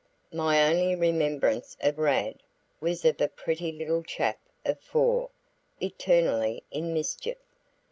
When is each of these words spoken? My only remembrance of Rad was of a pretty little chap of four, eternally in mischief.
My 0.33 0.63
only 0.67 0.95
remembrance 0.95 1.77
of 1.79 1.99
Rad 1.99 2.41
was 2.79 3.05
of 3.05 3.21
a 3.21 3.27
pretty 3.27 3.71
little 3.71 4.01
chap 4.01 4.39
of 4.65 4.79
four, 4.79 5.29
eternally 5.79 6.63
in 6.71 6.91
mischief. 6.91 7.37